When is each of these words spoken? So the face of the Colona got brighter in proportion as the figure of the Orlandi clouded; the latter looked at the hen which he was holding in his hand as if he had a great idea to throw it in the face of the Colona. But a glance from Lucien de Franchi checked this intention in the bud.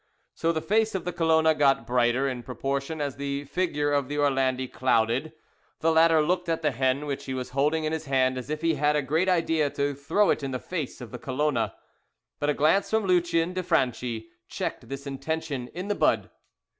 So 0.33 0.51
the 0.51 0.63
face 0.63 0.95
of 0.95 1.05
the 1.05 1.13
Colona 1.13 1.55
got 1.55 1.85
brighter 1.85 2.27
in 2.27 2.41
proportion 2.41 2.99
as 2.99 3.17
the 3.17 3.43
figure 3.43 3.91
of 3.91 4.07
the 4.07 4.17
Orlandi 4.17 4.67
clouded; 4.67 5.31
the 5.81 5.91
latter 5.91 6.23
looked 6.23 6.49
at 6.49 6.63
the 6.63 6.71
hen 6.71 7.05
which 7.05 7.25
he 7.25 7.35
was 7.35 7.51
holding 7.51 7.83
in 7.83 7.93
his 7.93 8.05
hand 8.05 8.35
as 8.35 8.49
if 8.49 8.63
he 8.63 8.73
had 8.73 8.95
a 8.95 9.03
great 9.03 9.29
idea 9.29 9.69
to 9.69 9.93
throw 9.93 10.31
it 10.31 10.41
in 10.41 10.49
the 10.49 10.57
face 10.57 11.01
of 11.01 11.11
the 11.11 11.19
Colona. 11.19 11.75
But 12.39 12.49
a 12.49 12.55
glance 12.55 12.89
from 12.89 13.05
Lucien 13.05 13.53
de 13.53 13.61
Franchi 13.61 14.29
checked 14.47 14.89
this 14.89 15.05
intention 15.05 15.67
in 15.67 15.87
the 15.87 15.93
bud. 15.93 16.31